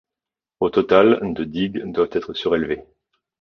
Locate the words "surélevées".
2.33-2.83